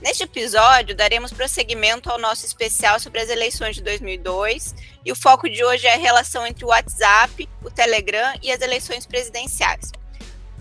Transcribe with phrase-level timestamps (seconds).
[0.01, 5.51] Neste episódio, daremos prosseguimento ao nosso especial sobre as eleições de 2002 e o foco
[5.51, 9.91] de hoje é a relação entre o WhatsApp, o Telegram e as eleições presidenciais.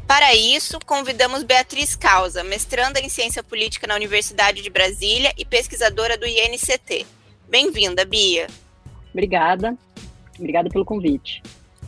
[0.08, 6.18] Para isso, convidamos Beatriz Causa, mestranda em Ciência Política na Universidade de Brasília e pesquisadora
[6.18, 7.06] do INCT.
[7.48, 8.48] Bem-vinda, Bia.
[9.12, 9.78] Obrigada.
[10.40, 11.44] Obrigada pelo convite.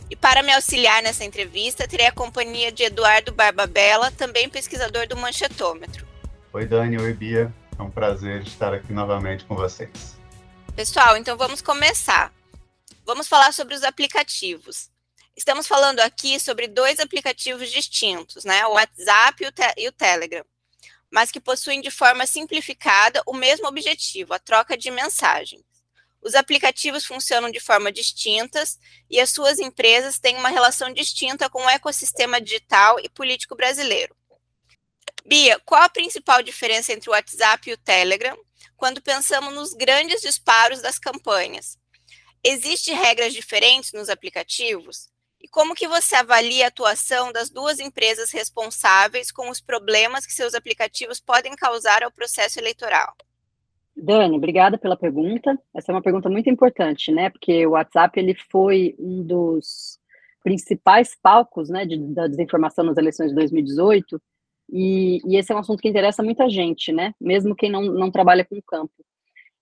[0.08, 5.16] E para me auxiliar nessa entrevista, terei a companhia de Eduardo Barbabella, também pesquisador do
[5.16, 6.09] Manchetômetro.
[6.52, 6.98] Oi, Dani.
[6.98, 7.54] Oi, Bia.
[7.78, 10.18] É um prazer estar aqui novamente com vocês.
[10.74, 12.34] Pessoal, então vamos começar.
[13.06, 14.90] Vamos falar sobre os aplicativos.
[15.36, 18.66] Estamos falando aqui sobre dois aplicativos distintos, né?
[18.66, 20.44] O WhatsApp e o, e o Telegram,
[21.08, 25.62] mas que possuem de forma simplificada o mesmo objetivo, a troca de mensagens.
[26.20, 28.76] Os aplicativos funcionam de forma distintas
[29.08, 34.16] e as suas empresas têm uma relação distinta com o ecossistema digital e político brasileiro.
[35.24, 38.36] Bia, qual a principal diferença entre o WhatsApp e o Telegram
[38.76, 41.78] quando pensamos nos grandes disparos das campanhas?
[42.42, 45.08] Existem regras diferentes nos aplicativos?
[45.42, 50.32] E como que você avalia a atuação das duas empresas responsáveis com os problemas que
[50.32, 53.14] seus aplicativos podem causar ao processo eleitoral?
[53.96, 55.58] Dani, obrigada pela pergunta.
[55.74, 57.28] Essa é uma pergunta muito importante, né?
[57.30, 59.98] Porque o WhatsApp ele foi um dos
[60.42, 64.20] principais palcos, né, de, da desinformação nas eleições de 2018
[64.72, 67.12] e, e, esse é um assunto que interessa muita gente, né?
[67.20, 68.92] Mesmo quem não, não trabalha com o campo.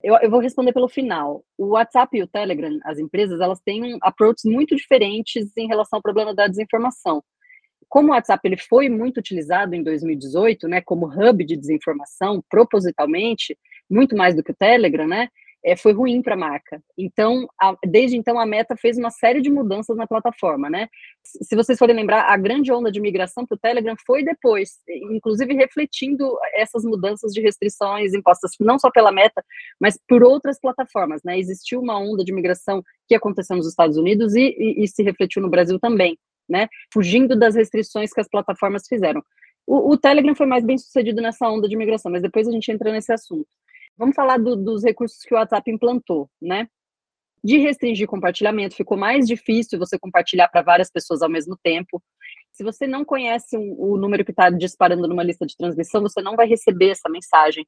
[0.03, 1.45] Eu, eu, vou responder pelo final.
[1.57, 5.97] O WhatsApp e o Telegram, as empresas, elas têm um approaches muito diferentes em relação
[5.97, 7.23] ao problema da desinformação.
[7.89, 13.59] Como o WhatsApp ele foi muito utilizado em 2018, né, como hub de desinformação, propositalmente,
[13.91, 15.29] muito mais do que o Telegram, né?
[15.65, 16.83] É, foi ruim para a marca.
[16.97, 20.89] Então, a, desde então, a Meta fez uma série de mudanças na plataforma, né?
[21.25, 24.79] Se vocês forem lembrar, a grande onda de migração para o Telegram foi depois,
[25.11, 29.45] inclusive refletindo essas mudanças de restrições impostas não só pela Meta,
[29.81, 31.39] mas por outras plataformas, né?
[31.39, 35.43] Existiu uma onda de migração que aconteceu nos Estados Unidos e, e, e se refletiu
[35.43, 36.17] no Brasil também,
[36.49, 36.69] né?
[36.93, 39.23] Fugindo das restrições que as plataformas fizeram.
[39.67, 42.71] O, o Telegram foi mais bem sucedido nessa onda de migração, mas depois a gente
[42.73, 43.47] entra nesse assunto.
[43.99, 46.69] Vamos falar do, dos recursos que o WhatsApp implantou, né?
[47.43, 52.03] De restringir compartilhamento, ficou mais difícil você compartilhar para várias pessoas ao mesmo tempo.
[52.53, 56.23] Se você não conhece um, o número que está disparando numa lista de transmissão, você
[56.23, 57.67] não vai receber essa mensagem.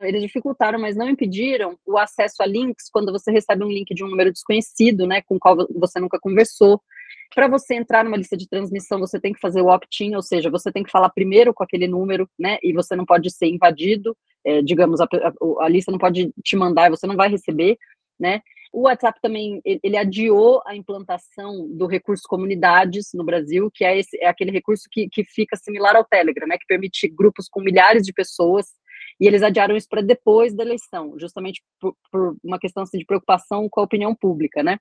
[0.00, 4.02] Eles dificultaram, mas não impediram o acesso a links quando você recebe um link de
[4.02, 6.82] um número desconhecido, né, com o qual você nunca conversou.
[7.34, 10.50] Para você entrar numa lista de transmissão, você tem que fazer o opt-in, ou seja,
[10.50, 12.58] você tem que falar primeiro com aquele número, né?
[12.62, 16.56] E você não pode ser invadido, é, digamos, a, a, a, lista não pode te
[16.56, 17.78] mandar, você não vai receber,
[18.18, 18.40] né?
[18.72, 24.16] O WhatsApp também ele adiou a implantação do recurso comunidades no Brasil, que é, esse,
[24.18, 26.56] é aquele recurso que, que fica similar ao Telegram, né?
[26.58, 28.66] Que permite grupos com milhares de pessoas
[29.20, 33.04] e eles adiaram isso para depois da eleição, justamente por, por uma questão assim, de
[33.04, 34.78] preocupação com a opinião pública, né?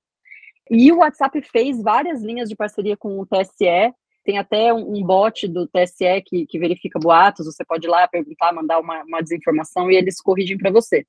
[0.70, 5.04] E o WhatsApp fez várias linhas de parceria com o TSE, tem até um, um
[5.04, 9.22] bot do TSE que, que, verifica boatos, você pode ir lá perguntar, mandar uma, uma
[9.22, 11.06] desinformação e eles corrigem para você.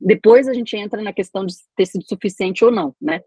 [0.00, 3.22] Depois a gente entra na questão de ter sido suficiente ou não, né?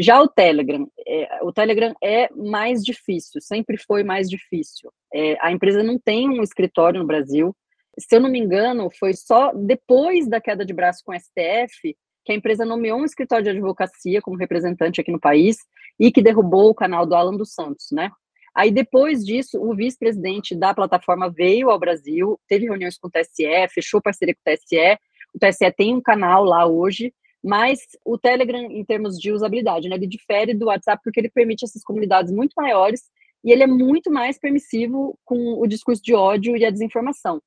[0.00, 4.90] Já o Telegram, é, o Telegram é mais difícil, sempre foi mais difícil.
[5.12, 7.54] É, a empresa não tem um escritório no Brasil.
[7.98, 11.96] Se eu não me engano, foi só depois da queda de braço com o STF
[12.28, 15.56] que a empresa nomeou um escritório de advocacia como representante aqui no país
[15.98, 18.10] e que derrubou o canal do Alan dos Santos, né?
[18.54, 23.72] Aí, depois disso, o vice-presidente da plataforma veio ao Brasil, teve reuniões com o TSE,
[23.72, 24.98] fechou parceria com o TSE.
[25.34, 29.96] O TSE tem um canal lá hoje, mas o Telegram, em termos de usabilidade, né,
[29.96, 33.04] ele difere do WhatsApp porque ele permite essas comunidades muito maiores
[33.42, 37.40] e ele é muito mais permissivo com o discurso de ódio e a desinformação.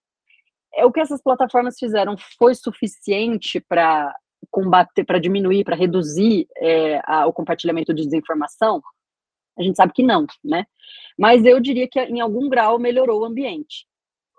[0.73, 4.15] É, o que essas plataformas fizeram foi suficiente para
[4.49, 8.81] combater, para diminuir, para reduzir é, a, o compartilhamento de desinformação?
[9.57, 10.65] A gente sabe que não, né?
[11.17, 13.85] Mas eu diria que em algum grau melhorou o ambiente.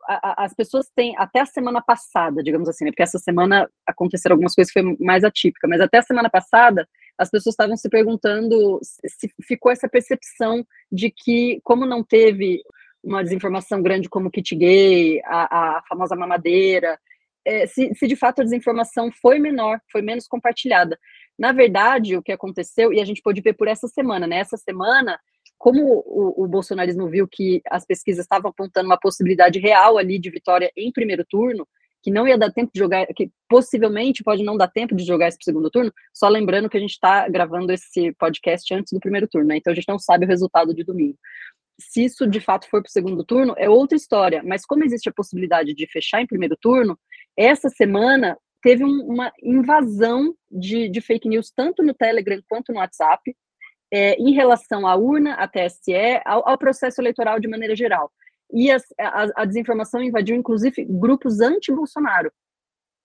[0.08, 2.90] A, a, as pessoas têm, até a semana passada, digamos assim, né?
[2.90, 6.88] porque essa semana aconteceram algumas coisas que foi mais atípica, mas até a semana passada
[7.16, 12.62] as pessoas estavam se perguntando se ficou essa percepção de que, como não teve
[13.02, 16.99] uma desinformação grande como o kit gay, a, a famosa mamadeira,
[17.44, 20.98] é, se, se, de fato a desinformação foi menor, foi menos compartilhada.
[21.38, 24.36] Na verdade, o que aconteceu, e a gente pôde ver por essa semana, né?
[24.36, 25.18] Essa semana,
[25.58, 30.30] como o, o bolsonarismo viu que as pesquisas estavam apontando uma possibilidade real ali de
[30.30, 31.66] vitória em primeiro turno,
[32.02, 35.28] que não ia dar tempo de jogar, que possivelmente pode não dar tempo de jogar
[35.28, 39.28] esse segundo turno, só lembrando que a gente está gravando esse podcast antes do primeiro
[39.28, 39.56] turno, né?
[39.56, 41.16] Então a gente não sabe o resultado de domingo.
[41.80, 44.42] Se isso de fato for para o segundo turno, é outra história.
[44.44, 46.98] Mas como existe a possibilidade de fechar em primeiro turno,
[47.37, 52.79] essa semana teve um, uma invasão de, de, fake news, tanto no Telegram quanto no
[52.79, 53.34] WhatsApp,
[53.93, 58.11] é, em relação à urna, à TSE, ao, ao processo eleitoral de maneira geral.
[58.52, 58.79] E a,
[59.37, 62.31] a, desinformação invadiu, inclusive, grupos anti-Bolsonaro,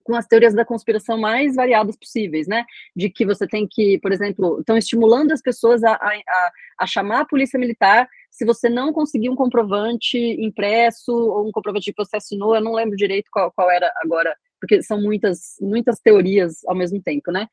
[0.03, 2.65] com as teorias da conspiração mais variadas possíveis, né?
[2.95, 7.21] De que você tem que, por exemplo, estão estimulando as pessoas a, a, a, chamar
[7.21, 12.37] a polícia militar se você não conseguir um comprovante impresso ou um comprovante de processo
[12.37, 16.75] no, eu não lembro direito qual, qual era agora, porque são muitas, muitas teorias ao
[16.75, 17.47] mesmo tempo, né?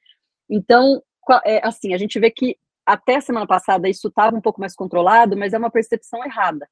[0.49, 1.03] Então,
[1.44, 5.37] é, assim, a gente vê que até semana passada isso estava um pouco mais controlado,
[5.37, 6.69] mas é uma percepção errada.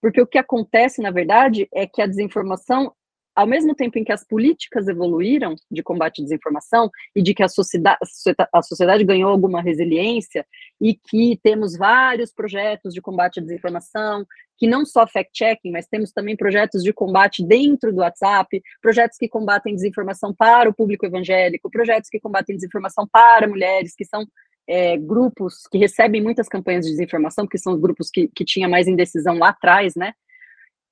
[0.00, 2.92] Porque o que acontece, na verdade, é que a desinformação,
[3.34, 7.42] ao mesmo tempo em que as políticas evoluíram de combate à desinformação e de que
[7.42, 7.98] a sociedade,
[8.52, 10.46] a sociedade ganhou alguma resiliência
[10.80, 14.26] e que temos vários projetos de combate à desinformação,
[14.58, 19.28] que não só fact-checking, mas temos também projetos de combate dentro do WhatsApp, projetos que
[19.28, 24.26] combatem desinformação para o público evangélico, projetos que combatem desinformação para mulheres, que são
[24.68, 28.68] é, grupos que recebem muitas campanhas de desinformação, que são os grupos que, que tinha
[28.68, 30.12] mais indecisão lá atrás, né?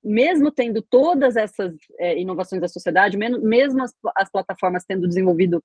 [0.03, 5.63] Mesmo tendo todas essas é, inovações da sociedade, mesmo as, as plataformas tendo desenvolvido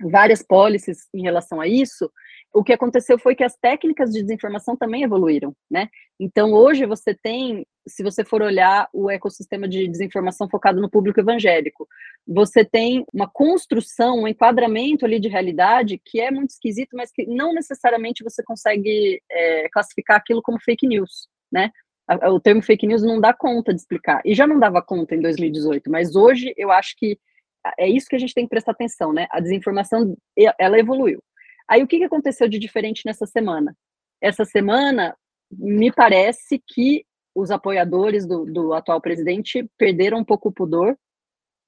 [0.00, 2.10] várias policies em relação a isso,
[2.54, 5.88] o que aconteceu foi que as técnicas de desinformação também evoluíram, né?
[6.18, 11.20] Então, hoje você tem, se você for olhar o ecossistema de desinformação focado no público
[11.20, 11.86] evangélico,
[12.26, 17.26] você tem uma construção, um enquadramento ali de realidade que é muito esquisito, mas que
[17.26, 21.70] não necessariamente você consegue é, classificar aquilo como fake news, né?
[22.30, 24.22] O termo fake news não dá conta de explicar.
[24.24, 27.18] E já não dava conta em 2018, mas hoje eu acho que
[27.78, 29.26] é isso que a gente tem que prestar atenção, né?
[29.30, 30.16] A desinformação,
[30.58, 31.22] ela evoluiu.
[31.68, 33.76] Aí o que, que aconteceu de diferente nessa semana?
[34.20, 35.14] Essa semana,
[35.50, 40.96] me parece que os apoiadores do, do atual presidente perderam um pouco o pudor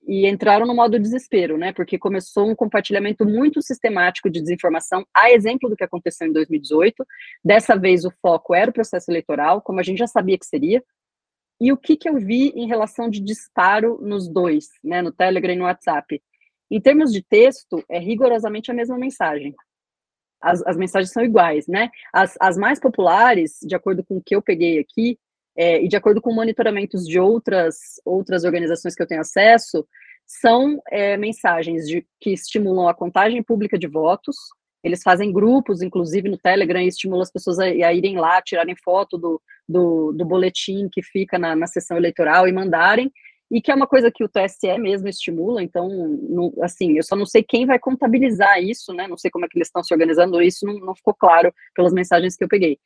[0.06, 1.72] e entraram no modo desespero, né?
[1.72, 7.06] Porque começou um compartilhamento muito sistemático de desinformação, a exemplo do que aconteceu em 2018.
[7.44, 10.82] Dessa vez o foco era o processo eleitoral, como a gente já sabia que seria,
[11.60, 15.52] e o que, que eu vi em relação de disparo nos dois, né, no Telegram
[15.52, 16.22] e no WhatsApp?
[16.70, 19.54] Em termos de texto, é rigorosamente a mesma mensagem.
[20.40, 21.90] As, as mensagens são iguais, né?
[22.14, 25.18] As, as mais populares, de acordo com o que eu peguei aqui,
[25.56, 29.86] é, e de acordo com monitoramentos de outras, outras organizações que eu tenho acesso,
[30.26, 34.36] são é, mensagens de, que estimulam a contagem pública de votos,
[34.82, 38.74] eles fazem grupos, inclusive no Telegram, e estimulam as pessoas a, a irem lá, tirarem
[38.76, 43.12] foto do, do, do boletim que fica na, na sessão eleitoral e mandarem,
[43.50, 47.16] e que é uma coisa que o TSE mesmo estimula, então, não, assim, eu só
[47.16, 49.92] não sei quem vai contabilizar isso, né, não sei como é que eles estão se
[49.92, 52.78] organizando, isso não, não ficou claro pelas mensagens que eu peguei.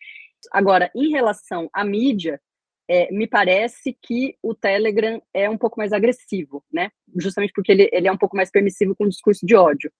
[0.51, 2.41] Agora, em relação à mídia,
[2.89, 7.89] é, me parece que o Telegram é um pouco mais agressivo, né, justamente porque ele,
[7.93, 9.91] ele é um pouco mais permissivo com o discurso de ódio.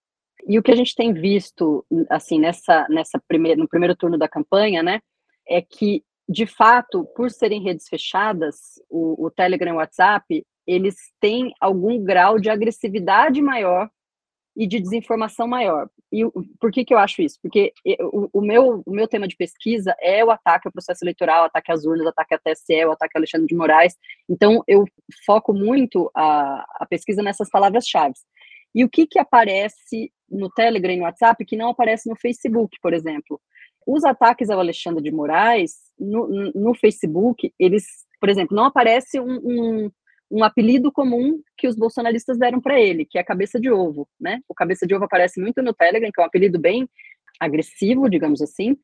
[0.47, 4.27] E o que a gente tem visto, assim, nessa, nessa primeira, no primeiro turno da
[4.27, 4.99] campanha, né,
[5.47, 8.55] é que, de fato, por serem redes fechadas,
[8.89, 13.89] o, o Telegram e o WhatsApp, eles têm algum grau de agressividade maior
[14.55, 15.89] e de desinformação maior.
[16.11, 16.23] E
[16.59, 17.37] por que, que eu acho isso?
[17.41, 21.43] Porque o, o, meu, o meu tema de pesquisa é o ataque ao processo eleitoral,
[21.45, 23.97] ataque às urnas, ataque à TSE, o ataque a Alexandre de Moraes.
[24.29, 24.85] Então, eu
[25.25, 28.15] foco muito a, a pesquisa nessas palavras-chave.
[28.73, 32.77] E o que, que aparece no Telegram e no WhatsApp que não aparece no Facebook,
[32.81, 33.39] por exemplo?
[33.85, 37.85] Os ataques ao Alexandre de Moraes, no, no Facebook, eles,
[38.19, 39.91] por exemplo, não aparece um, um,
[40.29, 44.41] um apelido comum que os bolsonaristas deram para ele, que é cabeça de ovo, né?
[44.47, 46.89] O cabeça de ovo aparece muito no Telegram, que é um apelido bem
[47.39, 48.77] agressivo, digamos assim,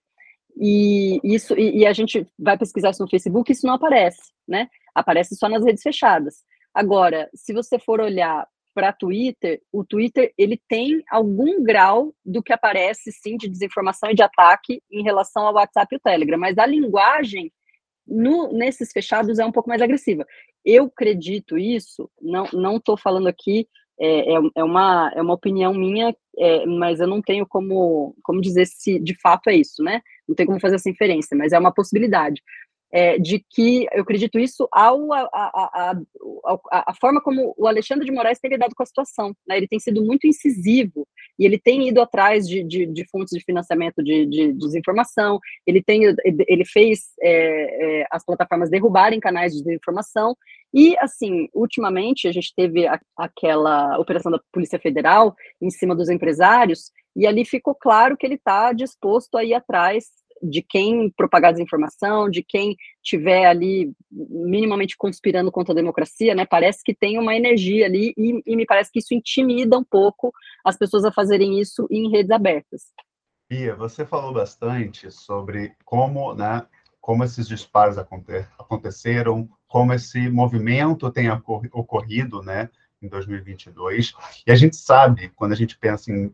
[0.57, 4.67] e isso e, e, a gente vai pesquisar isso no Facebook, isso não aparece, né?
[4.93, 6.43] Aparece só nas redes fechadas.
[6.73, 12.53] Agora, se você for olhar para Twitter, o Twitter ele tem algum grau do que
[12.53, 16.57] aparece sim de desinformação e de ataque em relação ao WhatsApp e o Telegram, mas
[16.57, 17.51] a linguagem
[18.07, 20.25] no, nesses fechados é um pouco mais agressiva.
[20.63, 23.67] Eu acredito isso, não não estou falando aqui
[23.99, 28.41] é, é, é, uma, é uma opinião minha, é, mas eu não tenho como, como
[28.41, 30.01] dizer se de fato é isso, né?
[30.27, 32.41] Não tem como fazer essa inferência, mas é uma possibilidade
[32.91, 35.91] é, de que eu acredito isso ao a, a,
[36.43, 39.33] a, a, forma como o Alexandre de Moraes tem lidado com a situação.
[39.47, 39.57] Né?
[39.57, 41.07] Ele tem sido muito incisivo
[41.39, 45.81] e ele tem ido atrás de, de, de fontes de financiamento de, de, desinformação, ele,
[45.81, 46.03] tem,
[46.47, 50.35] ele fez é, é, as plataformas derrubarem canais de desinformação,
[50.73, 56.91] e, assim, ultimamente a gente teve aquela operação da Polícia Federal em cima dos empresários,
[57.15, 62.29] e ali ficou claro que ele está disposto a ir atrás de quem propagar desinformação,
[62.29, 66.45] de quem tiver ali minimamente conspirando contra a democracia, né?
[66.45, 70.33] Parece que tem uma energia ali e, e me parece que isso intimida um pouco
[70.65, 72.83] as pessoas a fazerem isso em redes abertas.
[73.49, 76.65] Bia, você falou bastante sobre como, né,
[77.01, 82.69] como esses disparos aconteceram, como esse movimento tem ocorrido, né,
[83.01, 84.13] em 2022.
[84.47, 86.31] E a gente sabe, quando a gente pensa em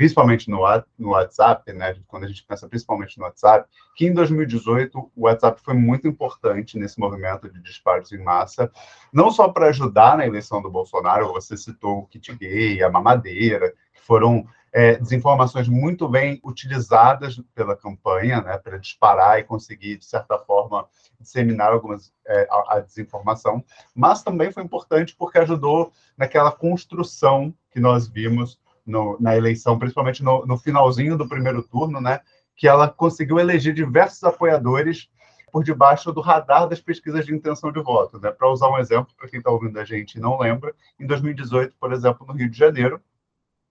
[0.00, 0.60] principalmente no,
[0.98, 5.60] no WhatsApp, né, quando a gente pensa principalmente no WhatsApp, que em 2018 o WhatsApp
[5.62, 8.72] foi muito importante nesse movimento de disparos em massa,
[9.12, 13.74] não só para ajudar na eleição do Bolsonaro, você citou o kit gay, a mamadeira,
[13.92, 20.06] que foram é, desinformações muito bem utilizadas pela campanha, né, para disparar e conseguir, de
[20.06, 20.88] certa forma,
[21.20, 23.62] disseminar algumas é, a, a, desinformação,
[23.94, 28.58] mas também foi importante porque ajudou naquela construção que nós vimos
[28.90, 32.20] no, na eleição, principalmente no, no finalzinho do primeiro turno, né,
[32.56, 35.08] que ela conseguiu eleger diversos apoiadores
[35.50, 38.20] por debaixo do radar das pesquisas de intenção de voto.
[38.20, 38.30] Né?
[38.30, 41.74] Para usar um exemplo, para quem está ouvindo a gente e não lembra, em 2018,
[41.78, 43.00] por exemplo, no Rio de Janeiro,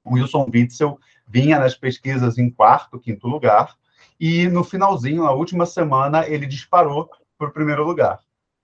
[0.04, 3.76] o Wilson Witzel vinha nas pesquisas em quarto, quinto lugar,
[4.20, 8.20] e no finalzinho, na última semana, ele disparou para o primeiro lugar.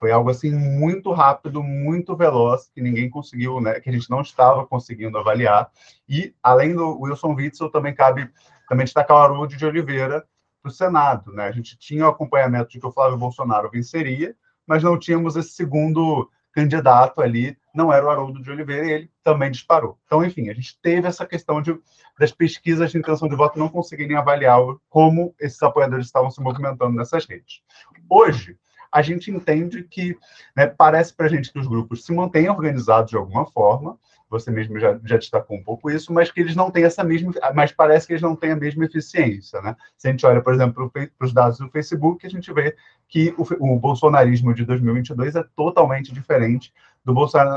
[0.06, 4.20] Foi algo assim muito rápido, muito veloz, que ninguém conseguiu, né, que a gente não
[4.20, 5.68] estava conseguindo avaliar.
[6.08, 8.30] E além do Wilson Witzel, também cabe
[8.68, 10.24] também destacar o Haroldo de Oliveira
[10.62, 11.48] para o Senado, né?
[11.48, 15.50] A gente tinha o acompanhamento de que o Flávio Bolsonaro venceria, mas não tínhamos esse
[15.50, 19.98] segundo candidato ali, não era o Haroldo de Oliveira, e ele também disparou.
[20.06, 21.76] Então, enfim, a gente teve essa questão de,
[22.16, 26.94] das pesquisas de intenção de voto não conseguirem avaliar como esses apoiadores estavam se movimentando
[26.94, 27.60] nessas redes.
[28.08, 28.56] Hoje,
[28.96, 30.16] a gente entende que
[30.56, 33.98] né, parece para a gente que os grupos se mantêm organizados de alguma forma,
[34.30, 37.30] você mesmo já, já destacou um pouco isso, mas que eles não têm essa mesma,
[37.54, 39.76] mas parece que eles não têm a mesma eficiência, né?
[39.98, 42.74] Se a gente olha, por exemplo, para os dados do Facebook, a gente vê
[43.06, 46.72] que o, o bolsonarismo de 2022 é totalmente diferente
[47.04, 47.12] do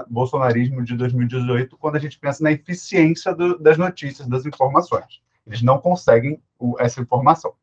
[0.10, 5.22] bolsonarismo de 2018, quando a gente pensa na eficiência do, das notícias, das informações.
[5.48, 7.54] Eles não conseguem o, essa informação.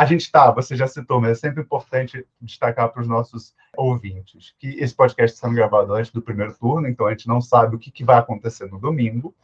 [0.00, 4.54] A gente está, você já citou, mas é sempre importante destacar para os nossos ouvintes
[4.58, 7.76] que esse podcast está sendo gravado antes do primeiro turno, então a gente não sabe
[7.76, 9.34] o que, que vai acontecer no domingo.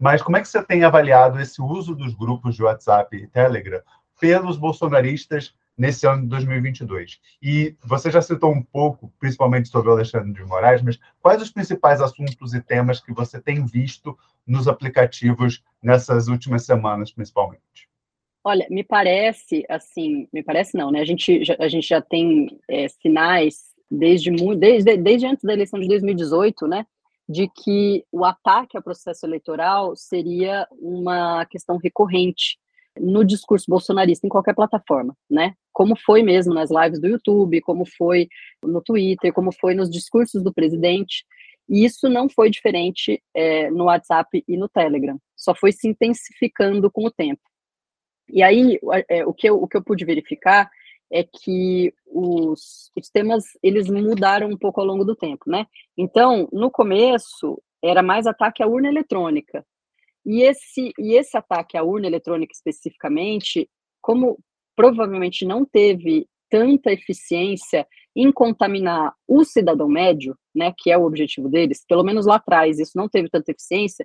[0.00, 3.80] Mas como é que você tem avaliado esse uso dos grupos de WhatsApp e Telegram
[4.20, 7.20] pelos bolsonaristas nesse ano de 2022.
[7.40, 11.52] E você já citou um pouco, principalmente sobre o Alexandre de Moraes, mas quais os
[11.52, 17.89] principais assuntos e temas que você tem visto nos aplicativos nessas últimas semanas, principalmente?
[18.42, 21.00] Olha, me parece, assim, me parece não, né?
[21.00, 25.78] A gente já, a gente já tem é, sinais desde, desde, desde antes da eleição
[25.78, 26.86] de 2018, né?
[27.28, 32.58] De que o ataque ao processo eleitoral seria uma questão recorrente
[32.98, 35.54] no discurso bolsonarista em qualquer plataforma, né?
[35.72, 38.28] Como foi mesmo nas lives do YouTube, como foi
[38.64, 41.24] no Twitter, como foi nos discursos do presidente.
[41.68, 45.18] E isso não foi diferente é, no WhatsApp e no Telegram.
[45.36, 47.40] Só foi se intensificando com o tempo.
[48.32, 50.70] E aí, é, o, que eu, o que eu pude verificar
[51.12, 55.66] é que os, os temas, eles mudaram um pouco ao longo do tempo, né?
[55.96, 59.66] Então, no começo, era mais ataque à urna eletrônica.
[60.24, 63.68] E esse, e esse ataque à urna eletrônica especificamente,
[64.00, 64.38] como
[64.76, 71.48] provavelmente não teve tanta eficiência em contaminar o cidadão médio, né, que é o objetivo
[71.48, 74.04] deles, pelo menos lá atrás, isso não teve tanta eficiência,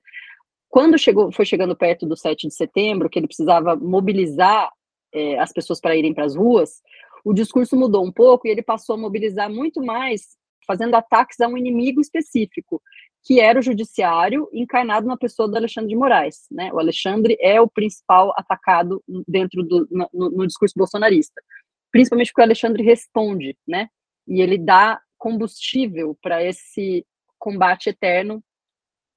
[0.76, 4.70] quando chegou, foi chegando perto do 7 de setembro, que ele precisava mobilizar
[5.14, 6.82] é, as pessoas para irem para as ruas,
[7.24, 10.36] o discurso mudou um pouco e ele passou a mobilizar muito mais,
[10.68, 12.82] fazendo ataques a um inimigo específico,
[13.24, 16.46] que era o judiciário encarnado na pessoa do Alexandre de Moraes.
[16.52, 16.70] Né?
[16.74, 21.42] O Alexandre é o principal atacado dentro do no, no discurso bolsonarista,
[21.90, 23.88] principalmente porque o Alexandre responde, né?
[24.28, 27.06] E ele dá combustível para esse
[27.40, 28.44] combate eterno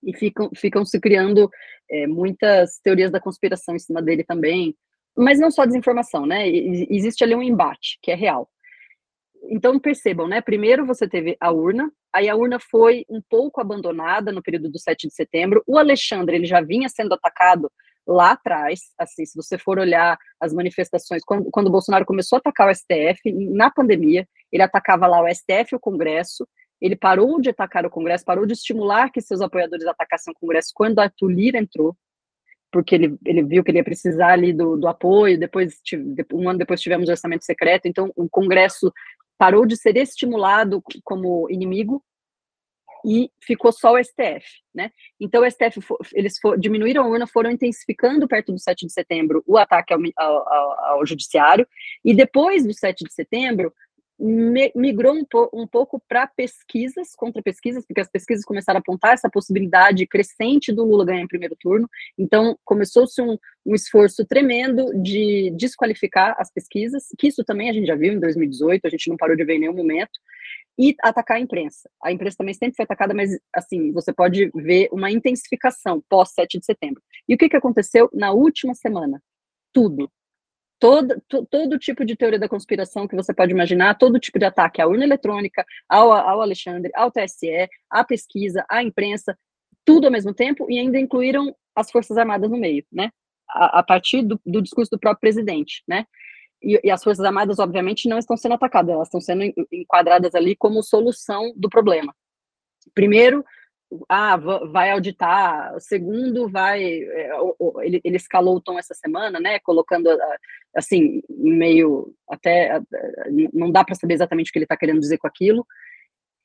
[0.03, 1.51] e ficam, ficam se criando
[1.91, 4.75] é, muitas teorias da conspiração em cima dele também.
[5.17, 6.49] Mas não só desinformação, né?
[6.49, 8.49] Existe ali um embate que é real.
[9.51, 10.41] Então percebam, né?
[10.41, 14.79] Primeiro você teve a urna, aí a urna foi um pouco abandonada no período do
[14.79, 15.63] 7 de setembro.
[15.67, 17.71] O Alexandre ele já vinha sendo atacado
[18.07, 22.39] lá atrás, assim, se você for olhar as manifestações, quando, quando o Bolsonaro começou a
[22.39, 23.21] atacar o STF,
[23.53, 26.49] na pandemia, ele atacava lá o STF e o Congresso,
[26.81, 30.73] ele parou de atacar o Congresso, parou de estimular que seus apoiadores atacassem o Congresso
[30.75, 31.97] quando Arthur Lira entrou.
[32.71, 35.81] porque ele, ele viu que ele ia precisar ali do, do apoio, depois,
[36.33, 38.93] um ano depois tivemos o orçamento secreto, então o Congresso
[39.39, 42.03] parou de ser estimulado como inimigo
[43.07, 44.45] e ficou só o STF,
[44.75, 44.91] né?
[45.21, 45.81] Então o STF,
[46.13, 50.01] eles for, diminuíram a urna, foram intensificando perto do 7 de setembro o ataque ao,
[50.17, 51.67] ao, ao judiciário,
[52.05, 53.73] e depois do 7 de setembro,
[54.19, 59.13] migrou um, po um pouco para pesquisas, contra pesquisas, porque as pesquisas começaram a apontar
[59.13, 61.89] essa possibilidade crescente do Lula ganhar em primeiro turno.
[62.19, 67.87] Então, começou-se um, um, esforço tremendo de desqualificar as pesquisas, que isso também a gente
[67.87, 70.19] já viu em 2018, a gente não parou de ver em nenhum momento,
[70.77, 71.89] e atacar a imprensa.
[72.03, 76.59] A imprensa também sempre foi atacada, mas, assim, você pode ver uma intensificação pós 7
[76.59, 77.03] de setembro.
[77.29, 79.23] E o que, que aconteceu na última semana?
[79.73, 80.11] Tudo
[80.79, 81.21] todo,
[81.51, 84.87] todo tipo de teoria da conspiração que você pode imaginar, todo tipo de ataque à
[84.87, 89.37] urna eletrônica, ao, ao Alexandre, ao TSE, à pesquisa, à imprensa,
[89.85, 93.11] tudo ao mesmo tempo, e ainda incluíram as Forças Armadas no meio, né?
[93.49, 96.05] A, a partir do, do, discurso do próprio presidente, né?
[96.63, 100.55] E, e, as Forças Armadas, obviamente, não estão sendo atacadas, elas estão sendo enquadradas ali
[100.57, 102.15] como solução do problema.
[102.95, 103.45] Primeiro,
[104.09, 107.31] ah, vai auditar, o segundo vai, é,
[107.83, 110.09] ele, ele escalou o tom essa semana, né, colocando,
[110.77, 112.81] assim, meio, até,
[113.53, 115.67] não dá para saber exatamente o que ele está querendo dizer com aquilo,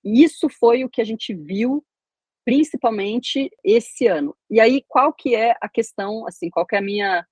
[0.03, 1.83] isso foi o que a gente viu,
[2.45, 4.35] principalmente esse ano.
[4.49, 7.25] E aí, qual que é a questão, assim, qual que é a minha,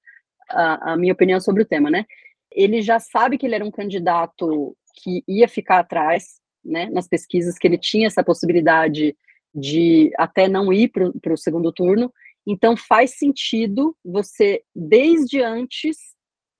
[0.49, 2.05] a, a minha opinião sobre o tema, né?
[2.51, 7.57] Ele já sabe que ele era um candidato que ia ficar atrás, né, nas pesquisas,
[7.57, 9.15] que ele tinha essa possibilidade
[9.53, 12.11] de até não ir para o segundo turno.
[12.45, 15.97] Então, faz sentido você, desde antes,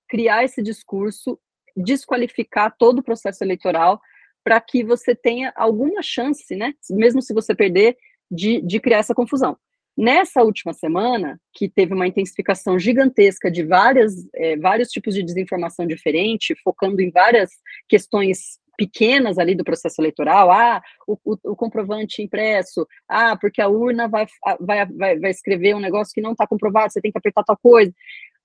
[0.08, 1.38] criar esse discurso,
[1.76, 4.00] desqualificar todo o processo eleitoral,
[4.44, 7.96] para que você tenha alguma chance, né, mesmo se você perder,
[8.30, 9.56] de, de criar essa confusão.
[9.96, 15.86] Nessa última semana, que teve uma intensificação gigantesca de várias, é, vários tipos de desinformação
[15.86, 17.50] diferente, focando em várias
[17.86, 23.68] questões pequenas ali do processo eleitoral, ah, o, o, o, comprovante impresso, ah, porque a
[23.68, 24.26] urna vai,
[24.58, 27.56] vai, vai, vai escrever um negócio que não está comprovado, você tem que apertar tal
[27.56, 27.94] coisa.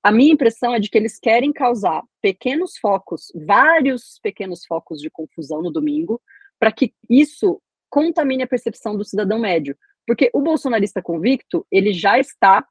[0.03, 5.09] A minha impressão é de que eles querem causar pequenos focos, vários pequenos focos de
[5.09, 6.21] confusão no domingo,
[6.59, 9.75] para que isso contamine a percepção do cidadão médio.
[10.05, 12.63] Porque o bolsonarista convicto, ele já está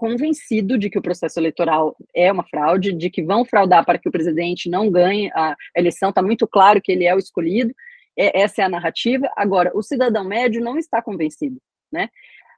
[0.00, 4.08] convencido de que o processo eleitoral é uma fraude, de que vão fraudar para que
[4.08, 7.74] o presidente não ganhe a eleição, está muito claro que ele é o escolhido,
[8.16, 9.30] é, essa é a narrativa.
[9.36, 11.60] Agora, o cidadão médio não está convencido,
[11.92, 12.08] né?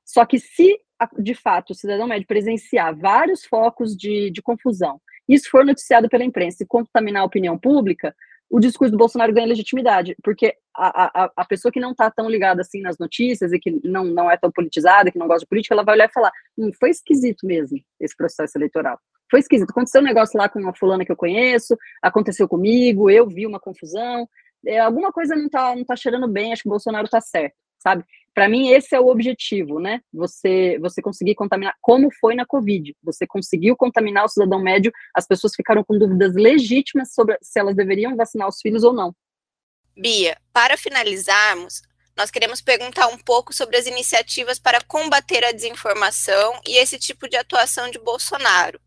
[0.05, 0.79] Só que se,
[1.19, 6.23] de fato, o cidadão médio presenciar vários focos de, de confusão, isso for noticiado pela
[6.23, 8.15] imprensa e contaminar a opinião pública,
[8.53, 12.29] o discurso do Bolsonaro ganha legitimidade, porque a, a, a pessoa que não está tão
[12.29, 15.49] ligada assim nas notícias e que não, não é tão politizada, que não gosta de
[15.49, 18.99] política, ela vai olhar e falar: hum, foi esquisito mesmo esse processo eleitoral.
[19.31, 19.71] Foi esquisito.
[19.71, 23.59] Aconteceu um negócio lá com uma fulana que eu conheço, aconteceu comigo, eu vi uma
[23.59, 24.29] confusão.
[24.67, 27.57] É, alguma coisa não está não tá cheirando bem, acho que o Bolsonaro está certo
[27.83, 28.05] sabe?
[28.35, 30.01] Para mim esse é o objetivo, né?
[30.13, 32.95] Você você conseguir contaminar, como foi na Covid.
[33.03, 37.77] Você conseguiu contaminar o cidadão médio, as pessoas ficaram com dúvidas legítimas sobre se elas
[37.77, 39.15] deveriam vacinar os filhos ou não.
[39.97, 41.83] Bia, para finalizarmos,
[42.17, 47.29] nós queremos perguntar um pouco sobre as iniciativas para combater a desinformação e esse tipo
[47.29, 48.81] de atuação de Bolsonaro.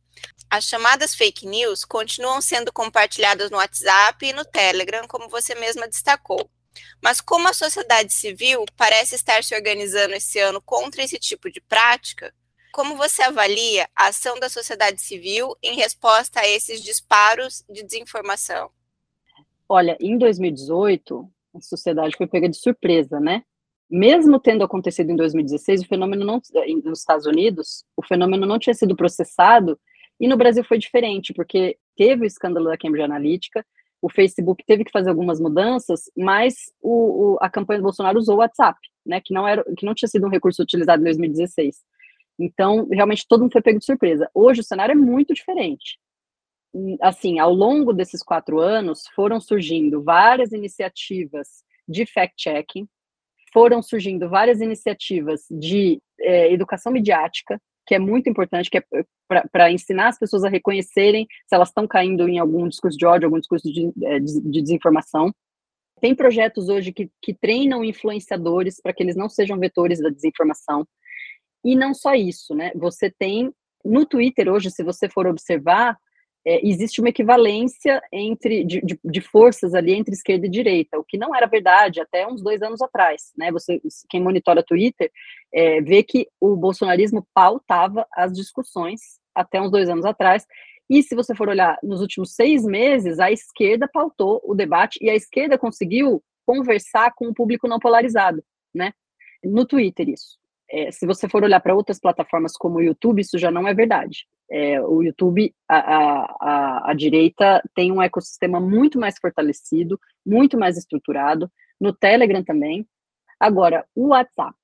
[0.49, 5.87] As chamadas fake news continuam sendo compartilhadas no WhatsApp e no Telegram, como você mesma
[5.87, 6.49] destacou.
[7.01, 11.61] Mas como a sociedade civil parece estar se organizando esse ano contra esse tipo de
[11.61, 12.33] prática,
[12.73, 18.69] como você avalia a ação da sociedade civil em resposta a esses disparos de desinformação?
[19.69, 23.43] Olha, em 2018, a sociedade foi pega de surpresa, né?
[23.89, 26.41] Mesmo tendo acontecido em 2016, o fenômeno não,
[26.83, 29.79] nos Estados Unidos, o fenômeno não tinha sido processado,
[30.19, 33.65] e no Brasil foi diferente, porque teve o escândalo da Cambridge Analytica,
[34.05, 38.35] o Facebook teve que fazer algumas mudanças, mas o, o, a campanha do Bolsonaro usou
[38.35, 41.77] o WhatsApp, né, que não era, que não tinha sido um recurso utilizado em 2016.
[42.37, 44.29] Então, realmente todo mundo foi pego de surpresa.
[44.31, 45.97] Hoje o cenário é muito diferente.
[47.01, 52.87] Assim, ao longo desses quatro anos, foram surgindo várias iniciativas de fact-checking,
[53.51, 58.83] foram surgindo várias iniciativas de é, educação midiática, que é muito importante, que é
[59.51, 63.27] para ensinar as pessoas a reconhecerem se elas estão caindo em algum discurso de ódio,
[63.27, 65.33] algum discurso de, de, de desinformação.
[66.01, 70.85] Tem projetos hoje que, que treinam influenciadores para que eles não sejam vetores da desinformação.
[71.63, 72.71] E não só isso, né?
[72.75, 73.51] Você tem
[73.83, 75.97] no Twitter hoje, se você for observar,
[76.45, 81.03] é, existe uma equivalência entre de, de, de, forças ali entre esquerda e direita, o
[81.03, 83.51] que não era verdade até uns dois anos atrás, né?
[83.51, 85.11] Você, quem monitora Twitter,
[85.51, 90.45] é, vê que o bolsonarismo pautava as discussões até uns dois anos atrás.
[90.87, 95.09] E se você for olhar nos últimos seis meses, a esquerda pautou o debate e
[95.09, 98.93] a esquerda conseguiu conversar com o público não polarizado, né?
[99.43, 100.37] No Twitter, isso.
[100.69, 103.73] É, se você for olhar para outras plataformas como o YouTube, isso já não é
[103.73, 104.27] verdade.
[104.49, 110.77] É, o YouTube, a, a, a, direita tem um ecossistema muito mais fortalecido, muito mais
[110.77, 112.87] estruturado, no Telegram também.
[113.39, 114.55] Agora, o WhatsApp.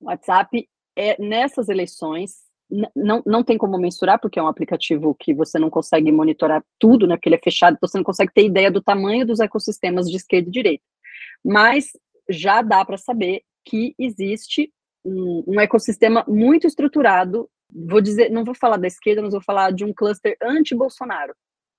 [0.00, 2.46] O WhatsApp, é, nessas eleições,
[2.94, 7.06] não, não tem como mensurar, porque é um aplicativo que você não consegue monitorar tudo,
[7.06, 10.10] né, porque ele é fechado, então você não consegue ter ideia do tamanho dos ecossistemas
[10.10, 10.84] de esquerda e direita.
[11.44, 11.90] Mas
[12.28, 14.72] já dá para saber que existe
[15.04, 17.48] um, um, ecossistema muito estruturado.
[17.72, 21.34] Vou dizer, não vou falar da esquerda, mas vou falar de um cluster anti-Bolsonaro,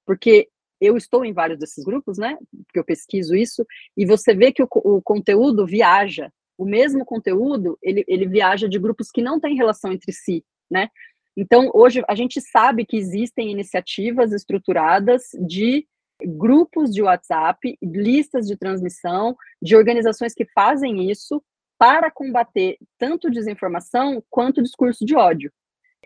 [0.06, 2.38] porque eu estou em vários desses grupos, né?
[2.66, 6.32] Porque eu pesquiso isso, e você vê que o, o conteúdo viaja.
[6.58, 10.90] O mesmo conteúdo, ele, ele viaja de grupos que não têm relação entre si, né?
[11.36, 15.88] Então, hoje, a gente sabe que existem iniciativas estruturadas de
[16.24, 21.44] grupos de WhatsApp, listas de transmissão, de organizações que fazem isso
[21.78, 25.52] para combater tanto desinformação quanto discurso de ódio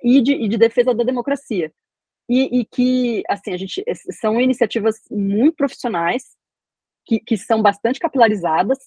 [0.04, 1.72] e de, e de defesa da democracia.
[2.30, 6.24] E, e, que, assim, a gente são iniciativas muito profissionais,
[7.06, 8.78] que, que são bastante capilarizadas.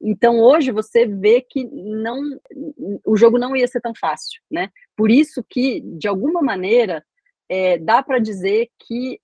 [0.00, 2.20] Então, hoje você vê que não,
[3.04, 4.70] o jogo não ia ser tão fácil, né?
[4.96, 7.04] Por isso que, de alguma maneira,
[7.48, 9.20] é, dá para dizer que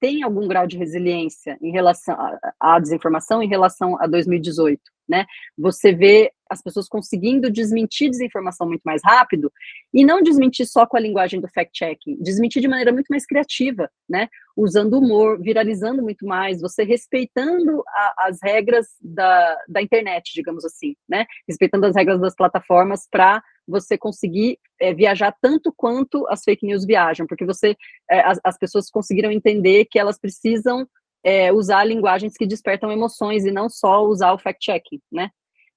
[0.00, 2.16] tem algum grau de resiliência em relação
[2.58, 5.26] à desinformação em relação a 2018, né?
[5.56, 9.50] Você vê as pessoas conseguindo desmentir desinformação muito mais rápido
[9.92, 13.90] e não desmentir só com a linguagem do fact-checking, desmentir de maneira muito mais criativa,
[14.08, 14.28] né?
[14.56, 20.94] Usando humor, viralizando muito mais, você respeitando a, as regras da, da internet, digamos assim,
[21.08, 21.26] né?
[21.48, 26.84] Respeitando as regras das plataformas para você conseguir é, viajar tanto quanto as fake news
[26.84, 27.76] viajam, porque você
[28.10, 30.86] é, as, as, pessoas conseguiram entender que elas precisam
[31.24, 35.30] é, usar linguagens que despertam emoções e não só usar o fact-checking, né?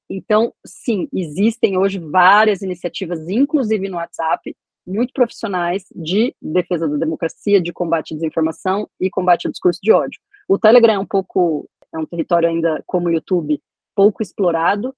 [0.10, 7.60] Então, sim, existem hoje várias iniciativas, inclusive no WhatsApp, muito profissionais de defesa da democracia,
[7.60, 10.20] de combate à desinformação e combate ao discurso de ódio.
[10.48, 13.60] O Telegram é um pouco, é um território ainda como o YouTube,
[13.96, 14.96] pouco explorado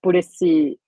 [0.00, 0.78] por esse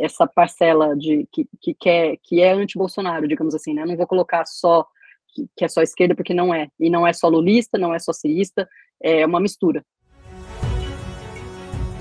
[0.00, 3.84] essa parcela de que, que quer que é anti-Bolsonaro, digamos assim, né?
[3.84, 4.84] não vou colocar só
[5.28, 7.98] que, que, é só esquerda porque não é e não é só lulista, não é
[7.98, 8.68] só cirista,
[9.00, 9.84] é uma mistura.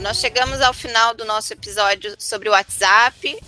[0.05, 3.41] Nós chegamos ao final do nosso episódio sobre o WhatsApp,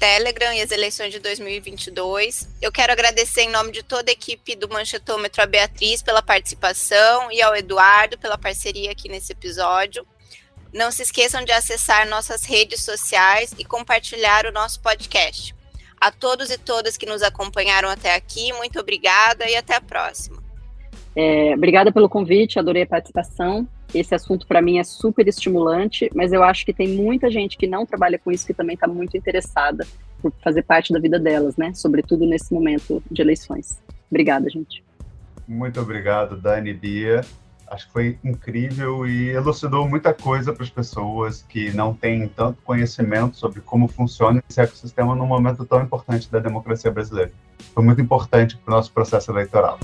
[0.00, 2.48] Telegram e as eleições de 2022.
[2.62, 7.30] Eu quero agradecer em nome de toda a equipe do Manchetômetro a Beatriz pela participação
[7.30, 10.06] e ao Eduardo pela parceria aqui nesse episódio.
[10.72, 15.54] Não se esqueçam de acessar nossas redes sociais e compartilhar o nosso podcast.
[16.00, 20.37] A todos e todas que nos acompanharam até aqui, muito obrigada e até a próxima.
[21.20, 23.66] É, obrigada pelo convite, adorei a participação.
[23.92, 27.66] Esse assunto para mim é super estimulante, mas eu acho que tem muita gente que
[27.66, 29.84] não trabalha com isso que também está muito interessada
[30.22, 31.72] por fazer parte da vida delas, né?
[31.74, 33.82] Sobretudo nesse momento de eleições.
[34.08, 34.84] Obrigada, gente.
[35.48, 37.22] Muito obrigado, Dani Bia
[37.70, 42.62] acho que foi incrível e elucidou muita coisa para as pessoas que não têm tanto
[42.62, 47.30] conhecimento sobre como funciona esse ecossistema num momento tão importante da democracia brasileira.
[47.74, 49.78] Foi muito importante para o nosso processo eleitoral.